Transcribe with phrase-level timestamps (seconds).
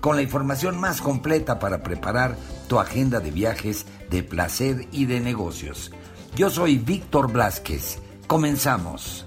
[0.00, 2.36] con la información más completa para preparar
[2.68, 5.92] tu agenda de viajes, de placer y de negocios.
[6.36, 8.00] Yo soy Víctor Blasquez.
[8.26, 9.26] Comenzamos.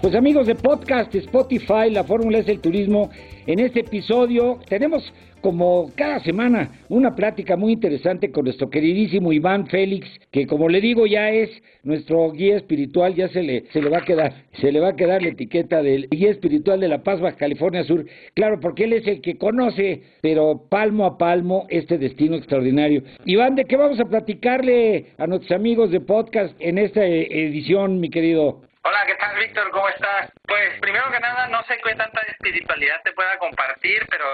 [0.00, 3.10] Pues amigos de podcast, Spotify, la fórmula es el turismo.
[3.46, 5.02] En este episodio tenemos
[5.40, 10.80] como cada semana una plática muy interesante con nuestro queridísimo Iván Félix, que como le
[10.80, 11.50] digo ya es
[11.82, 14.96] nuestro guía espiritual, ya se le, se le va a quedar, se le va a
[14.96, 18.92] quedar la etiqueta del guía espiritual de La Paz, Baja California Sur, claro, porque él
[18.92, 23.02] es el que conoce, pero palmo a palmo, este destino extraordinario.
[23.24, 28.10] Iván, ¿de qué vamos a platicarle a nuestros amigos de podcast en esta edición, mi
[28.10, 28.69] querido?
[28.82, 29.70] Hola, ¿qué tal, Víctor?
[29.72, 30.32] ¿Cómo estás?
[30.48, 34.24] Pues primero que nada, no sé qué tanta espiritualidad te pueda compartir, pero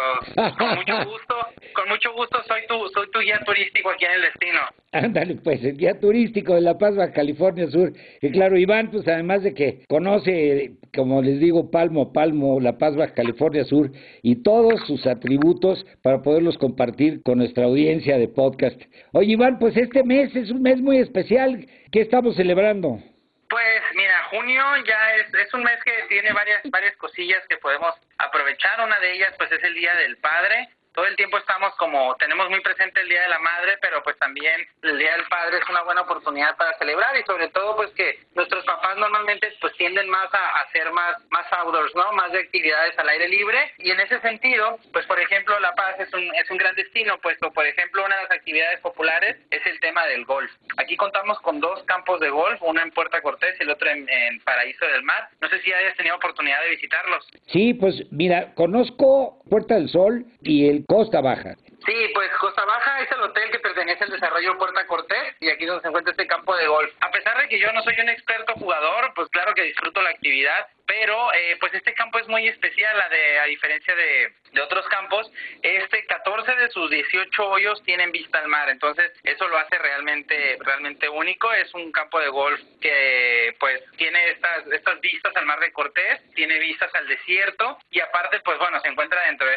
[0.56, 1.34] con mucho gusto,
[1.75, 4.61] con mucho gusto soy tu, soy tu guía turístico aquí en el destino.
[4.92, 7.92] Ándale, pues el guía turístico de La Paz, Baja California Sur.
[8.22, 12.78] Y claro, Iván, pues además de que conoce, como les digo, palmo a palmo La
[12.78, 13.91] Paz, Baja California Sur
[14.22, 18.81] y todos sus atributos para poderlos compartir con nuestra audiencia de podcast.
[19.10, 21.66] Oye, Iván, pues este mes es un mes muy especial.
[21.91, 23.00] ¿Qué estamos celebrando?
[23.48, 27.94] Pues mira, junio ya es, es un mes que tiene varias, varias cosillas que podemos
[28.19, 28.80] aprovechar.
[28.80, 32.48] Una de ellas pues es el Día del Padre todo el tiempo estamos como, tenemos
[32.48, 35.69] muy presente el Día de la Madre, pero pues también el Día del Padre es
[35.69, 40.08] una buena oportunidad para celebrar y sobre todo pues que nuestros papás normalmente pues tienden
[40.08, 42.12] más a hacer más, más outdoors, ¿no?
[42.12, 46.00] Más de actividades al aire libre y en ese sentido, pues por ejemplo La Paz
[46.00, 49.66] es un, es un gran destino, puesto por ejemplo una de las actividades populares es
[49.66, 50.50] el tema del golf.
[50.78, 54.09] Aquí contamos con dos campos de golf, uno en Puerta Cortés y el otro en,
[54.09, 55.28] en Paraíso del Mar.
[55.43, 57.28] No sé si hayas tenido oportunidad de visitarlos.
[57.49, 61.54] Sí, pues mira, conozco Puerta del Sol y el Costa Baja.
[61.84, 65.64] Sí, pues Costa Baja es el hotel que pertenece al desarrollo Puerta Cortés y aquí
[65.64, 66.92] es donde se encuentra este campo de golf.
[67.00, 70.10] A pesar de que yo no soy un experto jugador, pues claro que disfruto la
[70.10, 74.60] actividad, pero eh, pues este campo es muy especial, a, de, a diferencia de, de
[74.60, 75.30] otros campos,
[75.62, 80.58] este 14 de sus 18 hoyos tienen vista al mar, entonces eso lo hace realmente
[80.60, 85.60] realmente único, es un campo de golf que pues tiene estas estas vistas al mar
[85.60, 89.54] de Cortés, tiene vistas al desierto y aparte pues bueno, se encuentra dentro de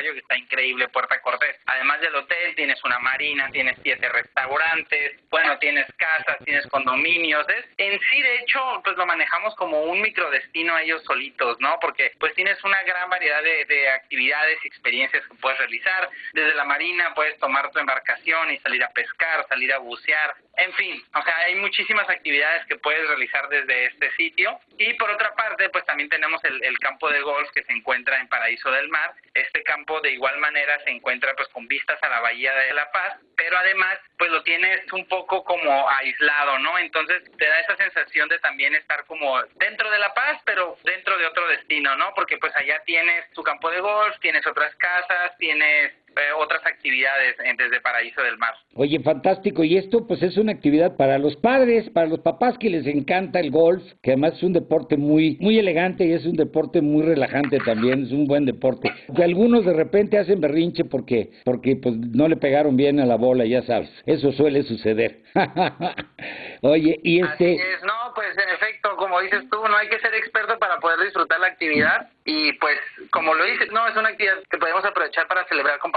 [0.00, 1.56] que está increíble Puerta Cortés.
[1.66, 7.46] Además del hotel tienes una marina, tienes siete restaurantes, bueno, tienes casas, tienes condominios,
[7.76, 11.78] en sí de hecho pues lo manejamos como un microdestino a ellos solitos, ¿no?
[11.80, 16.08] Porque pues tienes una gran variedad de, de actividades y experiencias que puedes realizar.
[16.32, 20.72] Desde la marina puedes tomar tu embarcación y salir a pescar, salir a bucear, en
[20.74, 24.58] fin, o sea, hay muchísimas actividades que puedes realizar desde este sitio.
[24.78, 28.20] Y por otra parte, pues también tenemos el, el campo de golf que se encuentra
[28.20, 29.14] en Paraíso del Mar.
[29.34, 32.90] Este campo de igual manera se encuentra pues con vistas a la Bahía de La
[32.90, 36.78] Paz, pero además pues lo tienes un poco como aislado, ¿no?
[36.78, 41.16] Entonces te da esa sensación de también estar como dentro de La Paz, pero dentro
[41.16, 42.12] de otro destino, ¿no?
[42.14, 45.94] Porque pues allá tienes tu campo de golf, tienes otras casas, tienes
[46.38, 48.54] otras actividades en, desde Paraíso del Mar.
[48.74, 49.64] Oye, fantástico.
[49.64, 53.40] Y esto pues es una actividad para los padres, para los papás que les encanta
[53.40, 57.02] el golf, que además es un deporte muy muy elegante y es un deporte muy
[57.02, 58.92] relajante también, es un buen deporte.
[59.22, 63.44] Algunos de repente hacen berrinche porque porque pues no le pegaron bien a la bola,
[63.44, 63.90] ya sabes.
[64.06, 65.22] Eso suele suceder.
[66.62, 69.98] Oye, y este Así es, no, pues en efecto, como dices tú, no hay que
[70.00, 72.78] ser experto para poder disfrutar la actividad y pues
[73.10, 75.92] como lo dices, no, es una actividad que podemos aprovechar para celebrar con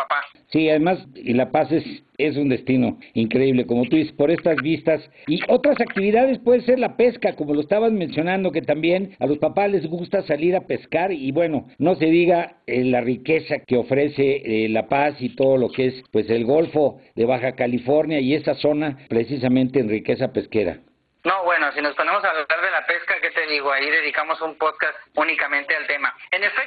[0.51, 1.83] Sí, además, y La Paz es,
[2.17, 5.01] es un destino increíble, como tú dices, por estas vistas.
[5.27, 9.39] Y otras actividades puede ser la pesca, como lo estabas mencionando, que también a los
[9.39, 13.77] papás les gusta salir a pescar y bueno, no se diga eh, la riqueza que
[13.77, 18.19] ofrece eh, La Paz y todo lo que es pues el Golfo de Baja California
[18.19, 20.79] y esa zona precisamente en riqueza pesquera.
[21.23, 23.71] No, bueno, si nos ponemos a hablar de la pesca, ¿qué te digo?
[23.71, 26.13] Ahí dedicamos un podcast únicamente al tema.
[26.31, 26.62] En efecto,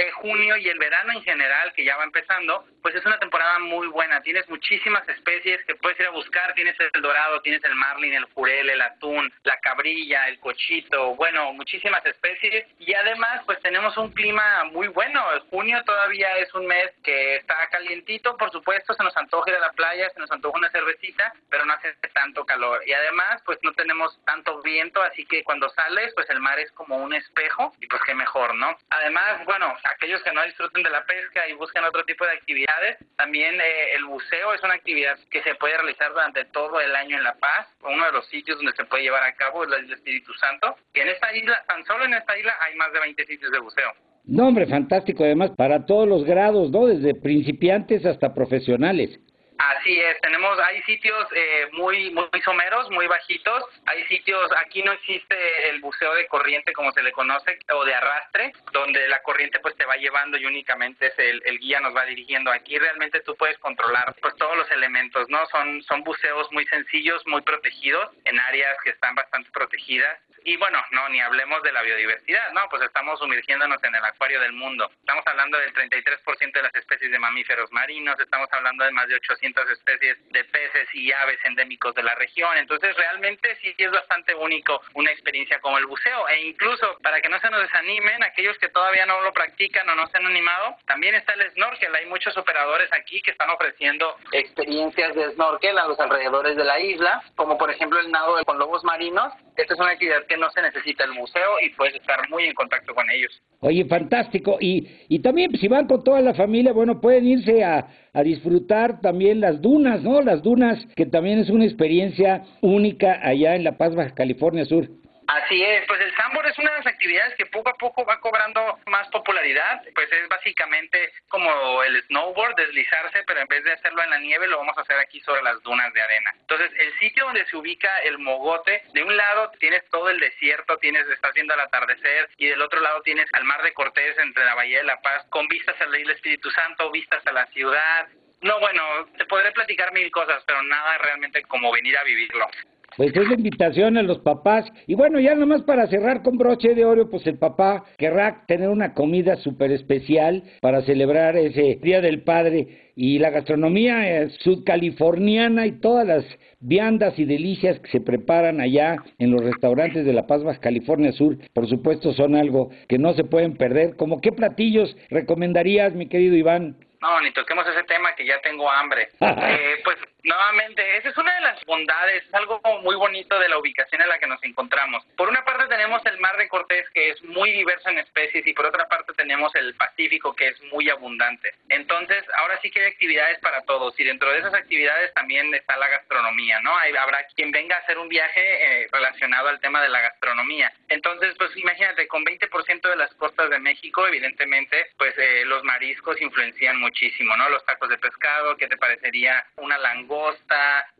[0.00, 3.58] eh, junio y el verano en general, que ya va empezando, pues es una temporada
[3.58, 4.22] muy buena.
[4.22, 6.54] Tienes muchísimas especies que puedes ir a buscar.
[6.54, 11.52] Tienes el dorado, tienes el marlin, el jurel, el atún, la cabrilla, el cochito, bueno,
[11.52, 12.66] muchísimas especies.
[12.78, 15.22] Y además, pues tenemos un clima muy bueno.
[15.50, 19.60] Junio todavía es un mes que está calientito, por supuesto, se nos antoja ir a
[19.60, 22.80] la playa, se nos antoja una cervecita, pero no hace tanto calor.
[22.86, 26.72] Y además, pues no tenemos tanto viento, así que cuando sales, pues el mar es
[26.72, 28.76] como un espejo y pues qué mejor, ¿no?
[28.88, 32.98] Además, bueno, aquellos que no disfruten de la pesca y busquen otro tipo de actividades,
[33.16, 37.16] también eh, el buceo es una actividad que se puede realizar durante todo el año
[37.16, 37.66] en La Paz.
[37.82, 40.76] Uno de los sitios donde se puede llevar a cabo es la isla Espíritu Santo.
[40.94, 43.58] Y en esta isla, tan solo en esta isla hay más de 20 sitios de
[43.60, 43.92] buceo.
[44.24, 45.24] No, hombre, fantástico.
[45.24, 46.86] Además, para todos los grados, ¿no?
[46.86, 49.18] Desde principiantes hasta profesionales.
[49.60, 54.90] Así es, tenemos, hay sitios eh, muy, muy someros, muy bajitos, hay sitios, aquí no
[54.90, 59.58] existe el buceo de corriente como se le conoce, o de arrastre, donde la corriente
[59.60, 62.50] pues te va llevando y únicamente es el, el guía nos va dirigiendo.
[62.50, 65.44] Aquí realmente tú puedes controlar pues todos los elementos, ¿no?
[65.48, 70.82] Son, son buceos muy sencillos, muy protegidos, en áreas que están bastante protegidas y bueno,
[70.92, 72.62] no, ni hablemos de la biodiversidad, ¿no?
[72.70, 74.90] Pues estamos sumergiéndonos en el acuario del mundo.
[75.00, 79.16] Estamos hablando del 33% de las especies de mamíferos marinos, estamos hablando de más de
[79.16, 82.56] 800 especies de peces y aves endémicos de la región.
[82.56, 86.28] Entonces, realmente sí es bastante único una experiencia como el buceo.
[86.28, 89.94] E incluso, para que no se nos desanimen, aquellos que todavía no lo practican o
[89.94, 91.94] no se han animado, también está el snorkel.
[91.94, 96.78] Hay muchos operadores aquí que están ofreciendo experiencias de snorkel a los alrededores de la
[96.80, 99.32] isla, como por ejemplo el nado con lobos marinos.
[99.56, 102.54] Esta es una actividad que no se necesita el museo y puedes estar muy en
[102.54, 103.42] contacto con ellos.
[103.58, 104.58] Oye, fantástico.
[104.60, 109.00] Y, y también si van con toda la familia, bueno, pueden irse a, a disfrutar
[109.00, 110.22] también las dunas, ¿no?
[110.22, 114.88] Las dunas, que también es una experiencia única allá en La Paz, Baja California Sur.
[115.30, 118.18] Así es, pues el sandboard es una de las actividades que poco a poco va
[118.18, 124.02] cobrando más popularidad, pues es básicamente como el snowboard, deslizarse, pero en vez de hacerlo
[124.02, 126.34] en la nieve lo vamos a hacer aquí sobre las dunas de arena.
[126.40, 130.78] Entonces, el sitio donde se ubica el mogote, de un lado tienes todo el desierto,
[130.78, 134.44] tienes estás viendo el atardecer y del otro lado tienes al mar de Cortés entre
[134.44, 137.46] la Bahía de la Paz con vistas a la isla Espíritu Santo, vistas a la
[137.46, 138.08] ciudad.
[138.40, 142.48] No, bueno, te podré platicar mil cosas, pero nada realmente como venir a vivirlo.
[142.96, 144.70] Pues es la invitación a los papás.
[144.86, 148.68] Y bueno, ya nomás para cerrar con broche de oro, pues el papá querrá tener
[148.68, 152.90] una comida súper especial para celebrar ese Día del Padre.
[152.96, 156.24] Y la gastronomía sudcaliforniana y todas las
[156.60, 161.12] viandas y delicias que se preparan allá en los restaurantes de La Paz, Baja California
[161.12, 163.96] Sur, por supuesto son algo que no se pueden perder.
[163.96, 166.76] ¿Cómo qué platillos recomendarías, mi querido Iván?
[167.00, 169.08] No, ni toquemos ese tema que ya tengo hambre.
[169.20, 173.58] eh, pues nuevamente, esa es una de las bondades, es algo muy bonito de la
[173.58, 175.04] ubicación en la que nos encontramos.
[175.16, 178.52] Por una parte tenemos el mar de Cortés que es muy diverso en especies y
[178.52, 181.54] por otra parte tenemos el Pacífico que es muy abundante.
[181.68, 185.76] Entonces, ahora sí que hay actividades para todos y dentro de esas actividades también está
[185.76, 186.76] la gastronomía, ¿no?
[186.76, 190.72] Hay, habrá quien venga a hacer un viaje eh, relacionado al tema de la gastronomía.
[190.88, 196.20] Entonces, pues imagínate, con 20% de las costas de México, evidentemente, pues eh, los mariscos
[196.20, 197.48] influencian muchísimo, ¿no?
[197.48, 199.44] Los tacos de pescado, ¿qué te parecería?
[199.56, 200.09] Una langosta,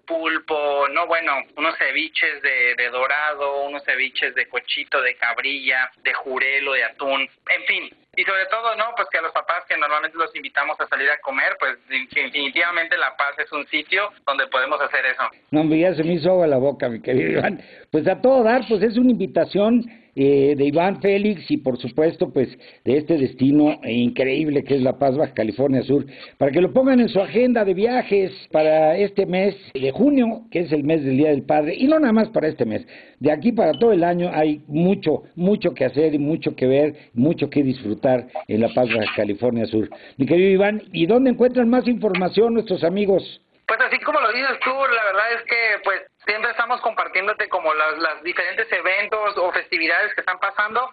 [0.06, 6.12] pulpo, no, bueno, unos ceviches de, de dorado, unos ceviches de cochito, de cabrilla, de
[6.12, 8.86] jurelo, de atún, en fin, y sobre todo, ¿no?
[8.96, 12.98] Pues que a los papás que normalmente los invitamos a salir a comer, pues definitivamente
[12.98, 15.22] La Paz es un sitio donde podemos hacer eso.
[15.52, 17.62] No, ya se me hizo agua la boca, mi querido Iván.
[17.92, 19.84] Pues a todo dar, pues es una invitación
[20.14, 22.48] eh, de Iván Félix y por supuesto pues
[22.84, 26.06] de este destino increíble que es La Paz, Baja California Sur,
[26.38, 30.60] para que lo pongan en su agenda de viajes para este mes de junio, que
[30.60, 32.86] es el mes del Día del Padre, y no nada más para este mes,
[33.18, 36.94] de aquí para todo el año hay mucho, mucho que hacer y mucho que ver,
[37.14, 39.88] mucho que disfrutar en La Paz, Baja California Sur.
[40.16, 43.40] Mi querido Iván, ¿y dónde encuentran más información nuestros amigos?
[43.70, 47.72] Pues así como lo dices tú, la verdad es que pues siempre estamos compartiéndote como
[47.72, 50.89] las diferentes eventos o festividades que están pasando,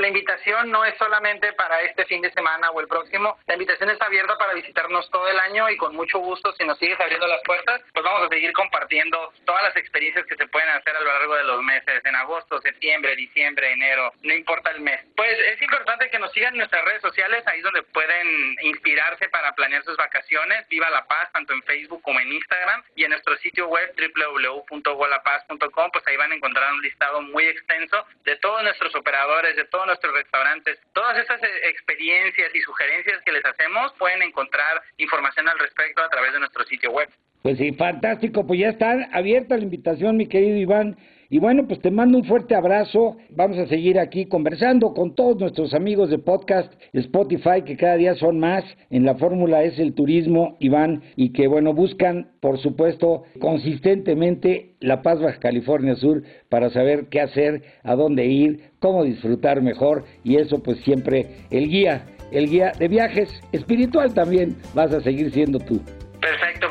[0.00, 3.90] la invitación no es solamente para este fin de semana o el próximo, la invitación
[3.90, 7.26] está abierta para visitarnos todo el año y con mucho gusto, si nos sigues abriendo
[7.26, 11.00] las puertas, pues vamos a seguir compartiendo todas las experiencias que se pueden hacer a
[11.00, 15.00] lo largo de los meses, en agosto, septiembre, diciembre, enero, no importa el mes.
[15.16, 19.52] Pues es importante que nos sigan nuestras redes sociales, ahí es donde pueden inspirarse para
[19.54, 23.36] planear sus vacaciones, Viva La Paz, tanto en Facebook como en Instagram, y en nuestro
[23.38, 28.94] sitio web www.golapaz.com, pues ahí van a encontrar un listado muy extenso de todos nuestros
[28.94, 30.78] operadores, de todos nuestros restaurantes.
[30.92, 36.08] Todas estas eh, experiencias y sugerencias que les hacemos pueden encontrar información al respecto a
[36.08, 37.08] través de nuestro sitio web.
[37.42, 40.96] Pues sí, fantástico, pues ya está abierta la invitación, mi querido Iván.
[41.32, 43.16] Y bueno, pues te mando un fuerte abrazo.
[43.30, 48.16] Vamos a seguir aquí conversando con todos nuestros amigos de podcast Spotify, que cada día
[48.16, 48.64] son más.
[48.90, 55.02] En la fórmula es el turismo, Iván, y que bueno, buscan, por supuesto, consistentemente La
[55.02, 60.02] Paz, Baja California Sur, para saber qué hacer, a dónde ir, cómo disfrutar mejor.
[60.24, 65.30] Y eso pues siempre el guía, el guía de viajes espiritual también vas a seguir
[65.30, 65.80] siendo tú.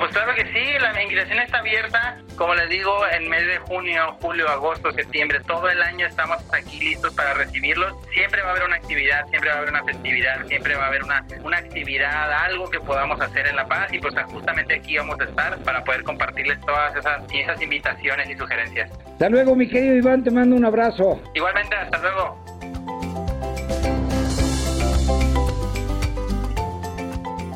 [0.10, 4.18] Pues claro que sí, la invitación está abierta, como les digo, en mes de junio,
[4.20, 7.94] julio, agosto, septiembre, todo el año estamos aquí listos para recibirlos.
[8.12, 10.88] Siempre va a haber una actividad, siempre va a haber una festividad, siempre va a
[10.88, 14.98] haber una, una actividad, algo que podamos hacer en La Paz y pues justamente aquí
[14.98, 18.89] vamos a estar para poder compartirles todas esas, esas invitaciones y sugerencias.
[19.06, 21.22] Hasta luego, mi querido Iván, te mando un abrazo.
[21.36, 22.49] Igualmente, hasta luego.